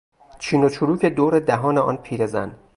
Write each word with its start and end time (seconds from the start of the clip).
چین 0.39 0.63
و 0.63 0.69
چروک 0.69 1.05
دور 1.05 1.39
دهان 1.39 1.77
آن 1.77 1.97
پیرزن 1.97 2.55